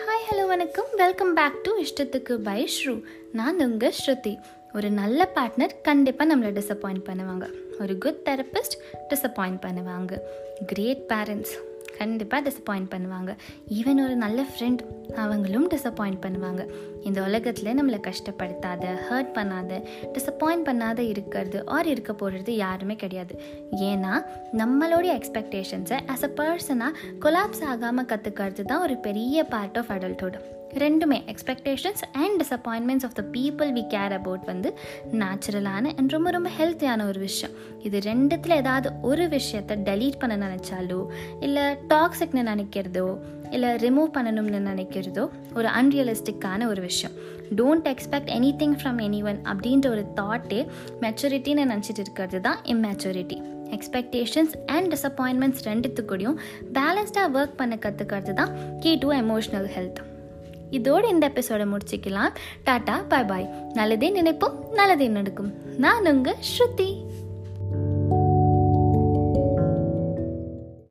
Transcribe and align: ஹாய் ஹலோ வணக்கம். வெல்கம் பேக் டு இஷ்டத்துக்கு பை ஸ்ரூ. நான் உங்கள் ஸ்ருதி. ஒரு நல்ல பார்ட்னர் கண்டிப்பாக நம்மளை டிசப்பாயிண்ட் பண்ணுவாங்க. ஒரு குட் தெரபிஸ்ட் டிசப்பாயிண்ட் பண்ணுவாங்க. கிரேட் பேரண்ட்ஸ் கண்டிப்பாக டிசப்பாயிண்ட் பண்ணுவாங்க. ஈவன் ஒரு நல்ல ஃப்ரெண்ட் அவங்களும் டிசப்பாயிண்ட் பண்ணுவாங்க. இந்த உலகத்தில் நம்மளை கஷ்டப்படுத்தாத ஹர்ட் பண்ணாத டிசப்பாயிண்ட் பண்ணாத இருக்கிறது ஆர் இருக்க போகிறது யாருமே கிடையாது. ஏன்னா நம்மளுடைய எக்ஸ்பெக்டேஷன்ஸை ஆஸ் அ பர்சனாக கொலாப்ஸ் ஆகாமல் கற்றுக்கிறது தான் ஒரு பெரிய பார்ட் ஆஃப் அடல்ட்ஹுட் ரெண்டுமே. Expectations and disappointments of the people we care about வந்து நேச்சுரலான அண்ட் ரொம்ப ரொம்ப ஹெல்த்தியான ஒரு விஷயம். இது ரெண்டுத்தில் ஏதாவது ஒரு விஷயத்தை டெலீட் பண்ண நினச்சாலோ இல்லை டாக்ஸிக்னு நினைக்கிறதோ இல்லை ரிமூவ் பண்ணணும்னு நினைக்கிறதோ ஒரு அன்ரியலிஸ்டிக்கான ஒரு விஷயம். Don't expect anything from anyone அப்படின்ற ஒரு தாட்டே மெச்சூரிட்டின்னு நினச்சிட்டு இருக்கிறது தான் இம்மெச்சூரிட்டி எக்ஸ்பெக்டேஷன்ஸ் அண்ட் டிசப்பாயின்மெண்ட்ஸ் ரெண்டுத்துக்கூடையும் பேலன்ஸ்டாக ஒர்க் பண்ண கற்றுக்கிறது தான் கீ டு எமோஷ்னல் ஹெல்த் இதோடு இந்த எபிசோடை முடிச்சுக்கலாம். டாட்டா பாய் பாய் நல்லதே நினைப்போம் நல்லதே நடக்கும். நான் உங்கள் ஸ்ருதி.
ஹாய் 0.00 0.26
ஹலோ 0.28 0.46
வணக்கம். 0.46 0.90
வெல்கம் 0.96 1.34
பேக் 1.34 1.56
டு 1.62 1.70
இஷ்டத்துக்கு 1.82 2.34
பை 2.46 2.66
ஸ்ரூ. 2.66 2.92
நான் 3.32 3.58
உங்கள் 3.64 3.92
ஸ்ருதி. 3.98 4.32
ஒரு 4.72 4.90
நல்ல 4.90 5.28
பார்ட்னர் 5.34 5.74
கண்டிப்பாக 5.82 6.36
நம்மளை 6.36 6.50
டிசப்பாயிண்ட் 6.58 7.02
பண்ணுவாங்க. 7.08 7.46
ஒரு 7.80 7.98
குட் 7.98 8.20
தெரபிஸ்ட் 8.24 8.76
டிசப்பாயிண்ட் 9.10 9.60
பண்ணுவாங்க. 9.66 10.18
கிரேட் 10.66 11.04
பேரண்ட்ஸ் 11.12 11.54
கண்டிப்பாக 11.98 12.42
டிசப்பாயிண்ட் 12.48 12.90
பண்ணுவாங்க. 12.94 13.32
ஈவன் 13.78 14.00
ஒரு 14.04 14.16
நல்ல 14.16 14.42
ஃப்ரெண்ட் 14.42 14.82
அவங்களும் 15.16 15.68
டிசப்பாயிண்ட் 15.74 16.20
பண்ணுவாங்க. 16.26 16.62
இந்த 17.04 17.18
உலகத்தில் 17.22 17.76
நம்மளை 17.78 18.00
கஷ்டப்படுத்தாத 18.08 18.84
ஹர்ட் 19.08 19.32
பண்ணாத 19.38 19.80
டிசப்பாயிண்ட் 20.16 20.66
பண்ணாத 20.68 21.00
இருக்கிறது 21.12 21.60
ஆர் 21.66 21.86
இருக்க 21.86 22.12
போகிறது 22.12 22.54
யாருமே 22.56 22.96
கிடையாது. 22.96 23.36
ஏன்னா 23.90 24.14
நம்மளுடைய 24.62 25.12
எக்ஸ்பெக்டேஷன்ஸை 25.20 26.00
ஆஸ் 26.14 26.26
அ 26.28 26.32
பர்சனாக 26.40 26.98
கொலாப்ஸ் 27.26 27.64
ஆகாமல் 27.74 28.10
கற்றுக்கிறது 28.14 28.64
தான் 28.72 28.80
ஒரு 28.80 28.96
பெரிய 29.08 29.44
பார்ட் 29.44 29.78
ஆஃப் 29.78 29.92
அடல்ட்ஹுட் 29.96 30.38
ரெண்டுமே. 30.84 31.18
Expectations 31.32 32.02
and 32.12 32.42
disappointments 32.42 33.04
of 33.04 33.14
the 33.14 33.22
people 33.22 33.70
we 33.72 33.84
care 33.94 34.12
about 34.12 34.44
வந்து 34.44 34.74
நேச்சுரலான 35.12 35.92
அண்ட் 35.98 36.12
ரொம்ப 36.12 36.30
ரொம்ப 36.30 36.50
ஹெல்த்தியான 36.58 37.06
ஒரு 37.06 37.20
விஷயம். 37.20 37.54
இது 37.82 37.98
ரெண்டுத்தில் 37.98 38.56
ஏதாவது 38.56 38.90
ஒரு 39.02 39.28
விஷயத்தை 39.28 39.76
டெலீட் 39.76 40.18
பண்ண 40.18 40.36
நினச்சாலோ 40.36 41.06
இல்லை 41.40 41.76
டாக்ஸிக்னு 41.88 42.42
நினைக்கிறதோ 42.52 43.18
இல்லை 43.50 43.70
ரிமூவ் 43.76 44.10
பண்ணணும்னு 44.16 44.60
நினைக்கிறதோ 44.72 45.30
ஒரு 45.54 45.68
அன்ரியலிஸ்டிக்கான 45.68 46.66
ஒரு 46.66 46.80
விஷயம். 46.80 47.16
Don't 47.54 47.88
expect 47.88 48.30
anything 48.62 48.76
from 48.82 49.00
anyone 49.22 49.40
அப்படின்ற 49.44 49.88
ஒரு 49.90 50.04
தாட்டே 50.20 50.66
மெச்சூரிட்டின்னு 51.00 51.64
நினச்சிட்டு 51.64 51.98
இருக்கிறது 51.98 52.40
தான் 52.40 52.56
இம்மெச்சூரிட்டி 52.64 53.38
எக்ஸ்பெக்டேஷன்ஸ் 53.72 54.54
அண்ட் 54.66 54.94
டிசப்பாயின்மெண்ட்ஸ் 54.94 55.62
ரெண்டுத்துக்கூடையும் 55.68 56.38
பேலன்ஸ்டாக 56.72 57.38
ஒர்க் 57.38 57.56
பண்ண 57.56 57.76
கற்றுக்கிறது 57.76 58.34
தான் 58.34 58.80
கீ 58.80 58.96
டு 58.96 59.10
எமோஷ்னல் 59.12 59.68
ஹெல்த் 59.76 60.00
இதோடு 60.78 61.06
இந்த 61.08 61.26
எபிசோடை 61.26 61.66
முடிச்சுக்கலாம். 61.66 62.32
டாட்டா 62.66 62.96
பாய் 63.08 63.28
பாய் 63.30 63.46
நல்லதே 63.74 64.08
நினைப்போம் 64.18 64.56
நல்லதே 64.72 65.08
நடக்கும். 65.18 65.50
நான் 65.84 66.06
உங்கள் 66.06 66.40
ஸ்ருதி. 66.50 66.90